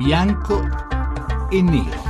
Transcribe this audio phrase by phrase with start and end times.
[0.00, 0.66] bianco
[1.50, 2.09] e nero.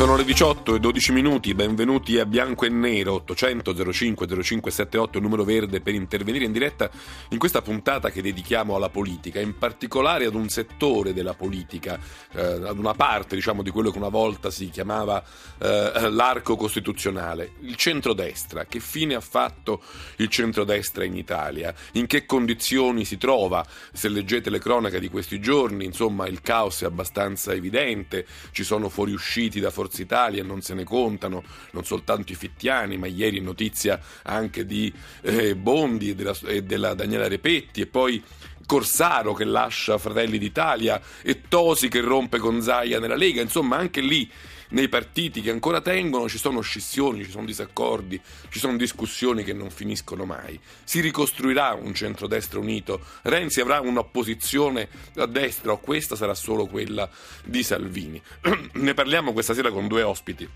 [0.00, 5.44] Sono le 18 e 12 minuti, benvenuti a Bianco e Nero 800 05 0578, numero
[5.44, 6.90] verde per intervenire in diretta
[7.28, 12.00] in questa puntata che dedichiamo alla politica, in particolare ad un settore della politica,
[12.32, 15.22] eh, ad una parte diciamo di quello che una volta si chiamava
[15.58, 18.64] eh, l'arco costituzionale, il centrodestra.
[18.64, 19.82] Che fine ha fatto
[20.16, 21.74] il centrodestra in Italia?
[21.92, 23.62] In che condizioni si trova?
[23.92, 28.88] Se leggete le cronache di questi giorni, insomma il caos è abbastanza evidente, ci sono
[28.88, 33.40] fuoriusciti da Forza Forza Italia, non se ne contano non soltanto i fittiani, ma ieri
[33.40, 38.22] notizia anche di eh, Bondi e della, e della Daniela Repetti e poi
[38.70, 44.00] Corsaro che lascia Fratelli d'Italia e Tosi che rompe con Zaia nella Lega, insomma anche
[44.00, 44.30] lì
[44.68, 49.54] nei partiti che ancora tengono ci sono scissioni, ci sono disaccordi, ci sono discussioni che
[49.54, 50.56] non finiscono mai.
[50.84, 57.10] Si ricostruirà un centrodestra unito, Renzi avrà un'opposizione a destra o questa sarà solo quella
[57.44, 58.22] di Salvini.
[58.74, 60.48] ne parliamo questa sera con due ospiti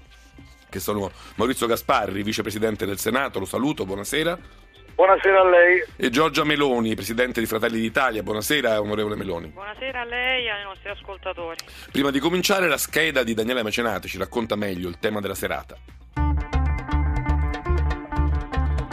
[0.71, 4.64] che sono Maurizio Gasparri, vicepresidente del Senato, lo saluto, buonasera.
[4.95, 5.85] Buonasera a lei.
[5.97, 8.23] E Giorgia Meloni, Presidente di Fratelli d'Italia.
[8.23, 9.49] Buonasera, onorevole Meloni.
[9.49, 11.59] Buonasera a lei e ai nostri ascoltatori.
[11.91, 15.77] Prima di cominciare, la scheda di Daniele Mecenati ci racconta meglio il tema della serata.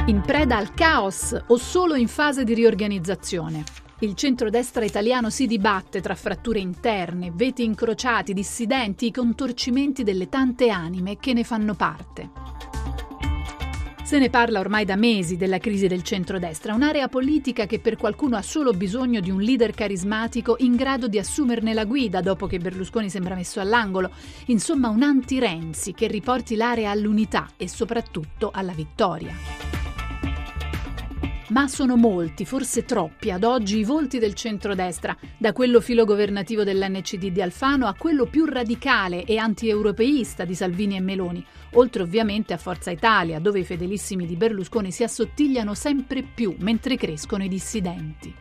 [0.07, 3.63] In preda al caos o solo in fase di riorganizzazione?
[3.99, 10.69] Il centrodestra italiano si dibatte tra fratture interne, veti incrociati, dissidenti, i contorcimenti delle tante
[10.69, 12.29] anime che ne fanno parte.
[14.11, 18.35] Se ne parla ormai da mesi della crisi del centrodestra, un'area politica che per qualcuno
[18.35, 22.59] ha solo bisogno di un leader carismatico in grado di assumerne la guida dopo che
[22.59, 24.11] Berlusconi sembra messo all'angolo.
[24.47, 29.80] Insomma, un anti-Renzi che riporti l'area all'unità e soprattutto alla vittoria.
[31.51, 37.27] Ma sono molti, forse troppi, ad oggi i volti del centrodestra, da quello filogovernativo dell'NCD
[37.27, 42.57] di Alfano a quello più radicale e anti-europeista di Salvini e Meloni, oltre ovviamente a
[42.57, 48.33] Forza Italia, dove i fedelissimi di Berlusconi si assottigliano sempre più mentre crescono i dissidenti.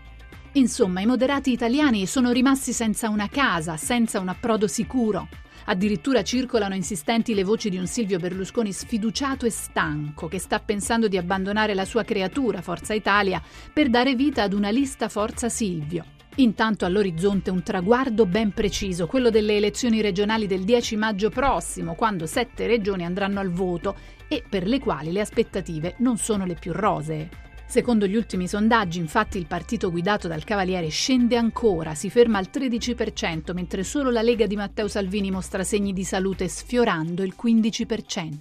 [0.52, 5.26] Insomma, i moderati italiani sono rimasti senza una casa, senza un approdo sicuro.
[5.66, 11.08] Addirittura circolano insistenti le voci di un Silvio Berlusconi sfiduciato e stanco che sta pensando
[11.08, 16.04] di abbandonare la sua creatura, Forza Italia, per dare vita ad una lista Forza Silvio.
[16.36, 22.24] Intanto all'orizzonte un traguardo ben preciso, quello delle elezioni regionali del 10 maggio prossimo, quando
[22.24, 23.96] sette regioni andranno al voto
[24.28, 27.49] e per le quali le aspettative non sono le più rosee.
[27.70, 32.48] Secondo gli ultimi sondaggi, infatti, il partito guidato dal Cavaliere scende ancora, si ferma al
[32.52, 38.34] 13%, mentre solo la Lega di Matteo Salvini mostra segni di salute sfiorando il 15%.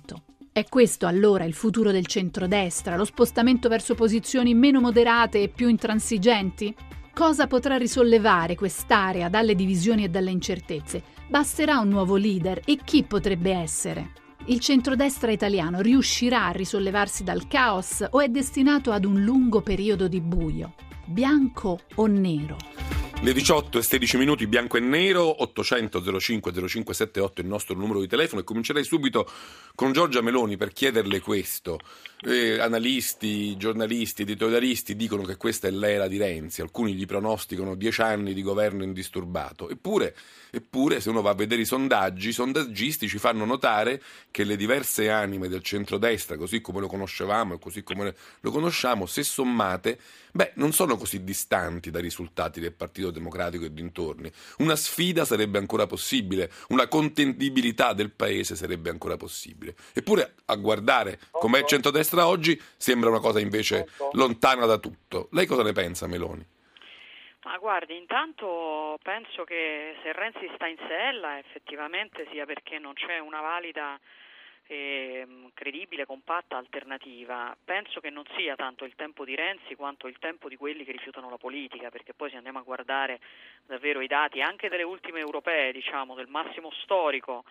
[0.51, 5.67] È questo allora il futuro del centrodestra, lo spostamento verso posizioni meno moderate e più
[5.67, 6.73] intransigenti?
[7.13, 11.03] Cosa potrà risollevare quest'area dalle divisioni e dalle incertezze?
[11.27, 14.28] Basterà un nuovo leader e chi potrebbe essere?
[14.49, 20.07] Il centrodestra italiano riuscirà a risollevarsi dal caos o è destinato ad un lungo periodo
[20.07, 20.73] di buio?
[21.05, 22.57] Bianco o nero?
[23.21, 27.99] Le 18 e 16 minuti, bianco e nero, 800 05 0578 è il nostro numero
[27.99, 29.29] di telefono e comincerei subito
[29.75, 31.81] con Giorgia Meloni per chiederle questo.
[32.21, 38.01] Eh, analisti, giornalisti, editorialisti dicono che questa è l'era di Renzi, alcuni gli pronosticano dieci
[38.01, 40.15] anni di governo indisturbato, eppure,
[40.49, 44.55] eppure se uno va a vedere i sondaggi, i sondaggisti ci fanno notare che le
[44.55, 49.99] diverse anime del centrodestra, così come lo conoscevamo e così come lo conosciamo, se sommate,
[50.31, 54.31] beh, non sono così distanti dai risultati del Partito Democratico e dintorni.
[54.57, 59.75] Una sfida sarebbe ancora possibile, una contendibilità del paese sarebbe ancora possibile.
[59.93, 65.29] Eppure a guardare com'è il centrodestra oggi sembra una cosa invece lontana da tutto.
[65.31, 66.45] Lei cosa ne pensa, Meloni?
[67.43, 73.17] Ma guardi, intanto penso che se Renzi sta in sella effettivamente sia perché non c'è
[73.19, 73.97] una valida
[74.71, 75.25] e
[75.55, 77.57] credibile, compatta alternativa.
[77.65, 80.91] Penso che non sia tanto il tempo di Renzi quanto il tempo di quelli che
[80.91, 83.19] rifiutano la politica, perché poi se andiamo a guardare
[83.65, 87.45] davvero i dati anche delle ultime europee, diciamo del massimo storico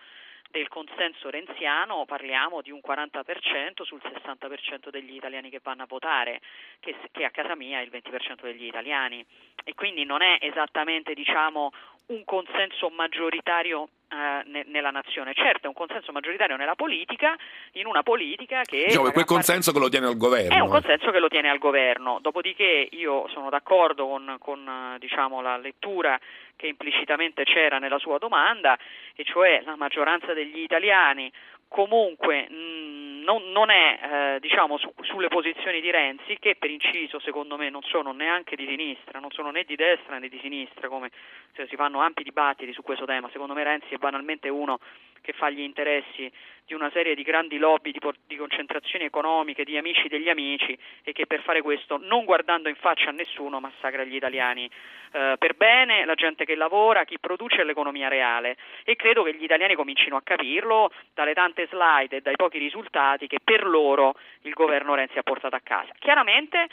[0.51, 6.41] del consenso renziano parliamo di un 40% sul 60% degli italiani che vanno a votare,
[6.79, 9.23] che, che, a casa mia è il 20% degli italiani
[9.63, 11.71] e quindi non è esattamente diciamo,
[12.09, 15.33] un consenso maggioritario eh, nella nazione.
[15.33, 17.35] Certo, è un consenso maggioritario nella politica,
[17.73, 18.85] in una politica che...
[18.87, 19.77] Diciamo, è quel consenso parte...
[19.77, 20.55] che lo tiene al governo.
[20.55, 25.41] È un consenso che lo tiene al governo, dopodiché io sono d'accordo con, con diciamo,
[25.41, 26.19] la lettura
[26.55, 28.77] che implicitamente c'era nella sua domanda,
[29.15, 31.31] e cioè la maggioranza degli italiani
[31.69, 37.19] comunque mh, non, non, è eh, diciamo, su, sulle posizioni di Renzi, che per inciso
[37.19, 40.89] secondo me non sono neanche di sinistra, non sono né di destra né di sinistra,
[40.89, 41.11] come
[41.53, 43.29] cioè, si fanno ampi dibattiti su questo tema.
[43.31, 44.79] Secondo me Renzi è banalmente uno
[45.21, 46.31] che fa gli interessi
[46.65, 51.13] di una serie di grandi lobby di, di, concentrazioni economiche, di amici degli amici e
[51.13, 54.69] che per fare questo, non guardando in faccia a nessuno, massacra gli italiani
[55.11, 59.43] eh, per bene, la gente che lavora, chi produce l'economia reale e credo che gli
[59.43, 64.53] italiani comincino a capirlo dalle tante slide e dai pochi risultati che per loro il
[64.53, 65.93] governo Renzi ha portato a casa.
[65.99, 66.67] Chiaramente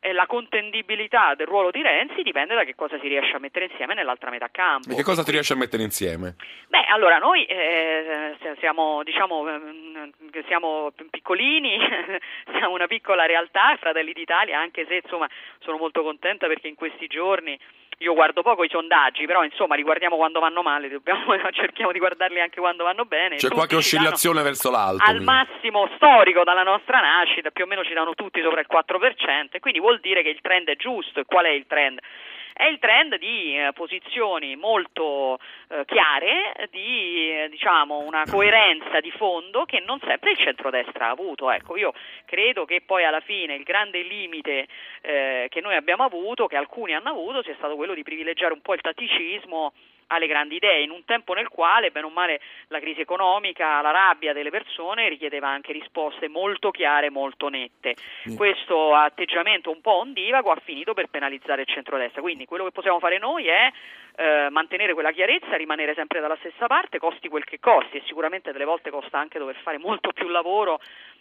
[0.00, 3.66] eh, la contendibilità del ruolo di Renzi dipende da che cosa si riesce a mettere
[3.66, 4.90] insieme nell'altra metà campo.
[4.90, 6.36] E che cosa si riesce a mettere insieme?
[6.68, 10.12] Beh, allora noi eh, siamo, diciamo, ehm,
[10.46, 11.78] siamo piccolini,
[12.56, 15.28] siamo una piccola realtà, Fratelli d'Italia, anche se insomma
[15.60, 17.58] sono molto contenta perché in questi giorni
[17.98, 21.98] io guardo poco i sondaggi, però insomma li guardiamo quando vanno male, dobbiamo, cerchiamo di
[21.98, 23.36] guardarli anche quando vanno bene.
[23.36, 25.02] C'è qualche oscillazione verso l'alto.
[25.04, 29.48] Al massimo storico dalla nostra nascita, più o meno ci danno tutti sopra il 4%,
[29.50, 31.20] e quindi vuol dire che il trend è giusto.
[31.20, 31.98] E qual è il trend?
[32.58, 35.38] È il trend di eh, posizioni molto
[35.68, 41.10] eh, chiare, di eh, diciamo, una coerenza di fondo che non sempre il centrodestra ha
[41.10, 41.52] avuto.
[41.52, 41.94] Ecco, io
[42.24, 44.66] credo che poi alla fine il grande limite
[45.00, 48.74] che noi abbiamo avuto, che alcuni hanno avuto, sia stato quello di privilegiare un po'
[48.74, 49.72] il tatticismo
[50.08, 53.90] alle grandi idee, in un tempo nel quale, bene o male, la crisi economica, la
[53.90, 57.94] rabbia delle persone richiedeva anche risposte molto chiare, molto nette.
[58.28, 58.36] Mm.
[58.36, 62.98] Questo atteggiamento un po' ondivago ha finito per penalizzare il centrodestra, quindi quello che possiamo
[62.98, 63.70] fare noi è
[64.16, 68.52] eh, mantenere quella chiarezza, rimanere sempre dalla stessa parte, costi quel che costi e sicuramente
[68.52, 70.80] delle volte costa anche dover fare molto più lavoro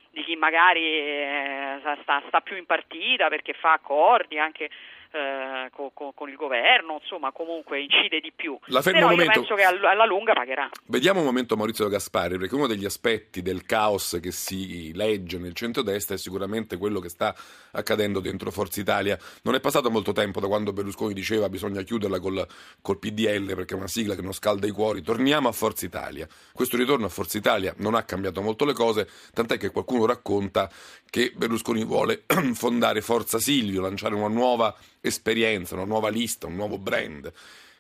[0.10, 4.70] di chi magari eh, sta, sta, più in partita perché fa accordi anche
[5.12, 8.58] eh, con, con, con, il governo, insomma comunque incide di più.
[8.66, 10.70] La Però io penso che alla lunga pagherà.
[10.86, 15.54] Vediamo un momento Maurizio Gaspari, perché uno degli aspetti del caos che si legge nel
[15.54, 17.36] centro-destra è sicuramente quello che sta
[17.72, 19.18] accadendo dentro Forza Italia.
[19.44, 22.46] Non è passato molto tempo da quando Berlusconi diceva bisogna chiuderla col,
[22.82, 25.02] col PDL perché è una sigla che non scalda i cuori.
[25.02, 26.28] Torniamo a Forza Italia.
[26.54, 30.70] Questo ritorno a Forza Italia non ha cambiato molto le cose, tant'è che qualcuno racconta
[31.10, 32.24] che Berlusconi vuole
[32.54, 34.76] fondare Forza Silvio, lanciare una nuova
[35.08, 37.32] esperienza, una nuova lista, un nuovo brand.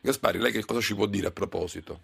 [0.01, 1.99] Gaspari, lei che cosa ci può dire a proposito?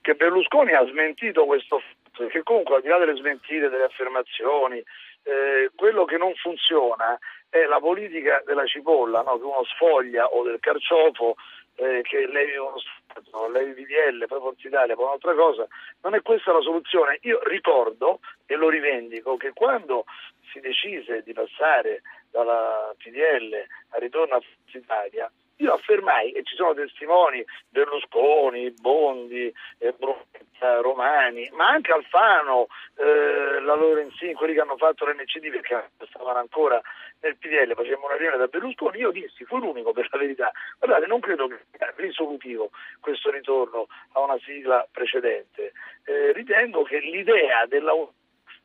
[0.00, 4.82] Che Berlusconi ha smentito questo fatto, che comunque al di là delle smentite, delle affermazioni,
[5.22, 7.18] eh, quello che non funziona
[7.48, 9.36] è la politica della cipolla, no?
[9.36, 11.34] che uno sfoglia o del carciofo
[11.76, 15.66] eh, che levi uno Stato, levi VDL, poi Forza Italia, poi un'altra cosa,
[16.02, 17.18] non è questa la soluzione.
[17.22, 20.04] Io ricordo e lo rivendico che quando
[20.52, 23.54] si decise di passare dalla PDL
[23.90, 25.30] al ritorno a Forza Italia,
[25.60, 32.66] io affermai, e ci sono testimoni, Berlusconi, Bondi, eh, Brunetta, Romani, ma anche Alfano,
[32.96, 36.80] eh, la Lorenzini, quelli che hanno fatto l'NCD perché stavano ancora
[37.20, 41.06] nel PDL, facevamo una riunione da Berlusconi, io dissi, fu l'unico per la verità, guardate
[41.06, 42.70] non credo che sia risolutivo
[43.00, 45.72] questo ritorno a una sigla precedente,
[46.04, 47.92] eh, ritengo che l'idea della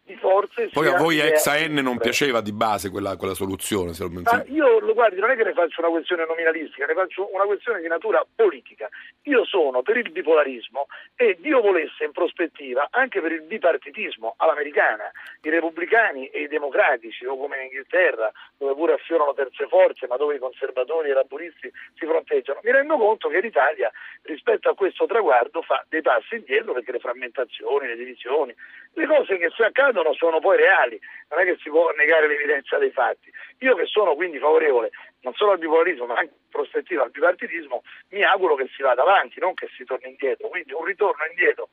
[0.05, 0.69] di forze.
[0.71, 3.93] Poi a voi ex AN non piaceva di base quella, quella soluzione?
[3.93, 6.93] Se lo Ma io lo guardi, non è che ne faccio una questione nominalistica, ne
[6.93, 8.87] faccio una questione di natura politica.
[9.23, 10.85] Io sono per il bipolarismo
[11.15, 15.09] e Dio volesse in prospettiva anche per il bipartitismo all'americana,
[15.41, 20.17] i repubblicani e i democratici, o come in Inghilterra, dove pure affiorano terze forze, ma
[20.17, 22.59] dove i conservatori e i laburisti si fronteggiano.
[22.63, 23.91] Mi rendo conto che l'Italia
[24.23, 28.55] rispetto a questo traguardo fa dei passi indietro perché le frammentazioni, le divisioni,
[28.93, 32.77] le cose che si accadono sono poi reali, non è che si può negare l'evidenza
[32.77, 33.31] dei fatti.
[33.59, 37.83] Io che sono quindi favorevole non solo al bipolarismo ma anche in prospettiva al bipartitismo,
[38.09, 40.47] mi auguro che si vada avanti, non che si torni indietro.
[40.47, 41.69] Quindi un ritorno indietro,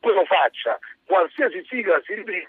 [0.00, 2.46] quello faccia, qualsiasi sigla si riprimi,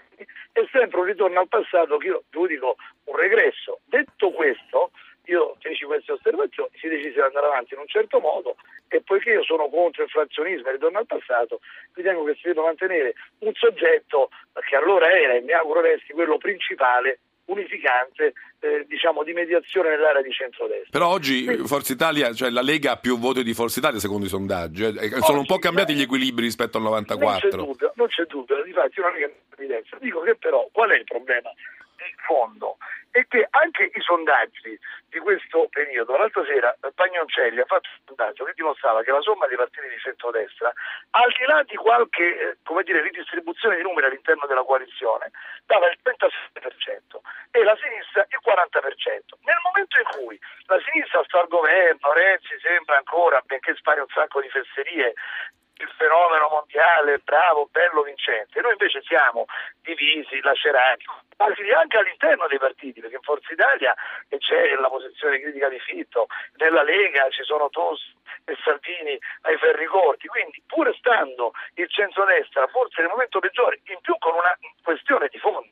[0.52, 2.76] è sempre un ritorno al passato che io giudico
[3.10, 3.80] un regresso.
[3.84, 4.90] Detto questo,
[5.24, 8.56] io feci queste osservazioni, si decise di andare avanti in un certo modo
[8.88, 11.60] e poiché io sono contro il frazionismo e ritorno al passato,
[11.94, 14.30] ritengo che si debba mantenere un soggetto
[14.68, 20.22] che allora era e mi auguro resti quello principale unificante eh, diciamo di mediazione nell'area
[20.22, 20.90] di centrodestra.
[20.90, 24.26] Però oggi Quindi, Forza Italia, cioè la Lega ha più voti di Forza Italia secondo
[24.26, 24.92] i sondaggi, eh?
[24.92, 27.48] sono oggi, un po' cambiati gli equilibri rispetto al 94.
[27.48, 29.96] Non c'è dubbio, non c'è dubbio, difatti non è che evidenza.
[30.00, 31.50] Dico che però qual è il problema?
[32.04, 32.76] Di fondo
[33.10, 34.78] è che anche i sondaggi
[35.08, 39.46] di questo periodo, l'altra sera Pagnoncelli ha fatto un sondaggio che dimostrava che la somma
[39.46, 40.72] dei partiti di centrodestra,
[41.10, 45.30] al di là di qualche eh, dire, ridistribuzione di numeri all'interno della coalizione,
[45.66, 47.18] dava il 37%
[47.50, 49.42] e la sinistra il 40%.
[49.42, 54.08] Nel momento in cui la sinistra sta al governo, Renzi sembra ancora, benché spari un
[54.14, 55.14] sacco di fesserie,
[55.80, 58.60] il fenomeno mondiale, bravo, bello, vincente.
[58.60, 59.46] Noi invece siamo
[59.82, 61.04] divisi, lacerati,
[61.36, 63.94] anche all'interno dei partiti, perché in Forza Italia
[64.38, 69.86] c'è la posizione critica di Fitto, nella Lega ci sono Tosti e Salvini ai ferri
[69.86, 75.28] corti, quindi pur stando il centrodestra forse nel momento peggiore, in più con una questione
[75.28, 75.68] di fondo,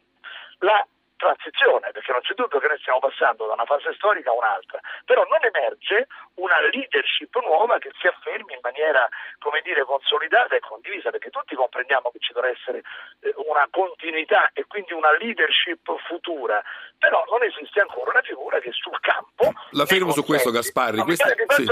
[0.60, 0.86] la
[1.18, 4.80] transizione, perché non c'è dubbio che noi stiamo passando da una fase storica a un'altra,
[5.04, 6.06] però non emerge
[6.38, 9.06] una leadership nuova che si affermi in maniera,
[9.38, 12.82] come dire, consolidata e condivisa, perché tutti comprendiamo che ci dovrà essere
[13.20, 16.62] eh, una continuità e quindi una leadership futura,
[16.98, 19.52] però non esiste ancora una figura che sul campo...
[19.72, 21.02] La fermo su questo Gasparri.
[21.02, 21.28] Questa...
[21.28, 21.66] Sì.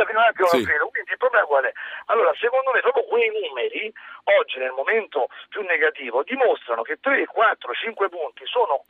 [0.51, 0.65] Sì.
[0.67, 1.73] Quindi il problema qual è?
[2.07, 3.93] Allora, secondo me proprio quei numeri,
[4.39, 8.83] oggi nel momento più negativo, dimostrano che 3, 4, 5 punti sono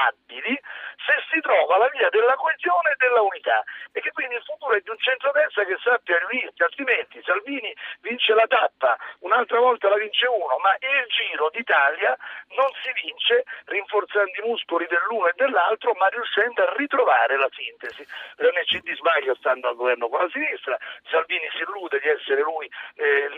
[0.00, 0.58] colmabili
[1.04, 4.74] se si trova la via della coesione e della unità e che quindi il futuro
[4.74, 9.96] è di un centrodestra che sappia riunirsi, altrimenti Salvini vince la tappa, un'altra volta la
[9.96, 12.16] vince uno, ma il giro d'Italia
[12.56, 18.06] non si vince rinforzando i muscoli dell'uno e dell'altro, ma riuscendo a ritrovare la sintesi.
[18.36, 20.78] L'NCD sbaglia stando al governo con la sinistra,
[21.08, 23.34] Salvini si illude di essere lui eh, il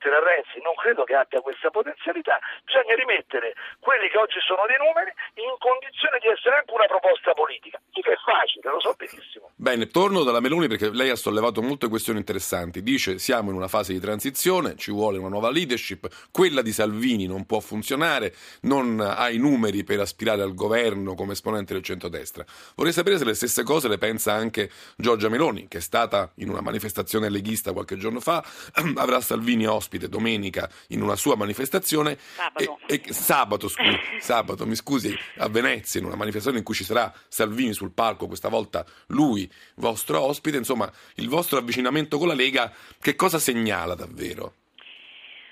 [0.00, 4.78] batterà Renzi, non credo che abbia questa potenzialità, bisogna rimettere quelli che oggi sono dei
[4.78, 9.49] numeri in condizione di essere anche una proposta politica, che è facile, lo so benissimo.
[9.60, 12.82] Bene, torno dalla Meloni perché lei ha sollevato molte questioni interessanti.
[12.82, 17.26] Dice siamo in una fase di transizione, ci vuole una nuova leadership, quella di Salvini
[17.26, 22.42] non può funzionare, non ha i numeri per aspirare al governo come esponente del centrodestra.
[22.74, 26.48] Vorrei sapere se le stesse cose le pensa anche Giorgia Meloni, che è stata in
[26.48, 28.42] una manifestazione leghista qualche giorno fa,
[28.94, 32.16] avrà Salvini ospite domenica in una sua manifestazione.
[32.34, 32.78] Sabato.
[32.86, 36.84] E, e, sabato, scusi, sabato, mi scusi, a Venezia, in una manifestazione in cui ci
[36.84, 42.34] sarà Salvini sul palco, questa volta lui, vostro ospite, insomma, il vostro avvicinamento con la
[42.34, 44.54] Lega, che cosa segnala davvero?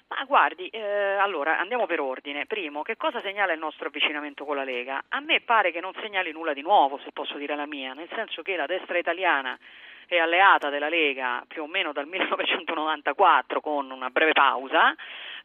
[0.08, 2.46] Ma guardi, eh, allora andiamo per ordine.
[2.46, 5.04] Primo, che cosa segnala il nostro avvicinamento con la Lega?
[5.08, 8.08] A me pare che non segnali nulla di nuovo, se posso dire la mia, nel
[8.14, 9.58] senso che la destra italiana
[10.08, 14.94] è alleata della Lega più o meno dal 1994 con una breve pausa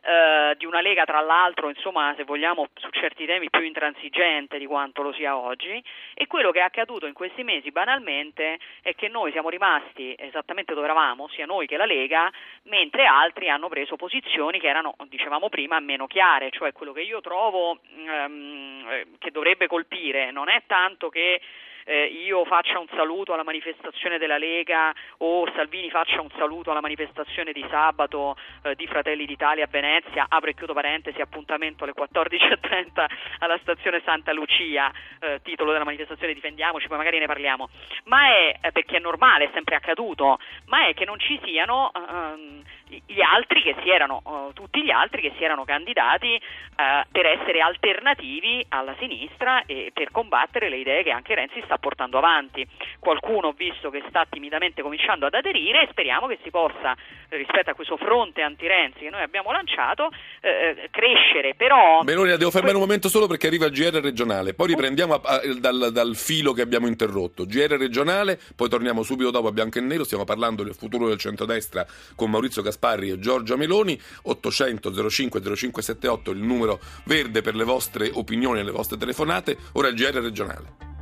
[0.05, 4.65] eh, di una Lega tra l'altro, insomma, se vogliamo, su certi temi più intransigente di
[4.65, 5.81] quanto lo sia oggi.
[6.13, 10.73] E quello che è accaduto in questi mesi banalmente è che noi siamo rimasti esattamente
[10.73, 12.29] dove eravamo, sia noi che la Lega,
[12.63, 17.21] mentre altri hanno preso posizioni che erano, dicevamo prima, meno chiare, cioè quello che io
[17.21, 21.39] trovo ehm, che dovrebbe colpire non è tanto che
[21.85, 26.81] eh, io faccia un saluto alla manifestazione della Lega o Salvini faccia un saluto alla
[26.81, 31.93] manifestazione di sabato eh, di Fratelli d'Italia a Venezia, apro e chiudo parentesi, appuntamento alle
[31.95, 33.05] 14.30
[33.39, 37.69] alla stazione Santa Lucia, eh, titolo della manifestazione Difendiamoci, poi magari ne parliamo,
[38.05, 41.91] ma è eh, perché è normale, è sempre accaduto, ma è che non ci siano
[41.93, 42.61] ehm,
[43.05, 47.25] gli altri che si erano, uh, tutti gli altri che si erano candidati uh, per
[47.25, 52.65] essere alternativi alla sinistra e per combattere le idee che anche Renzi sta portando avanti.
[52.99, 56.95] Qualcuno ho visto che sta timidamente cominciando ad aderire e speriamo che si possa,
[57.29, 60.09] rispetto a questo fronte anti-Renzi che noi abbiamo lanciato,
[60.41, 61.55] eh, crescere.
[61.55, 62.01] Però...
[62.03, 65.41] Meloni, devo fermare un momento solo perché arriva il GR regionale, poi riprendiamo a, a,
[65.59, 67.45] dal, dal, filo che abbiamo interrotto.
[67.45, 71.17] GR regionale, poi torniamo subito dopo a Bianco e Nero, stiamo parlando del futuro del
[71.17, 71.85] centrodestra
[72.15, 77.63] con Maurizio Gasparri Gasparri e Giorgia Meloni, 800 05 0578 il numero verde per le
[77.63, 80.92] vostre opinioni e le vostre telefonate, ora il GR regionale.